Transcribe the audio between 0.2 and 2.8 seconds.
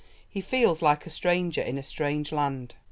He feels like a stranger in a strange land.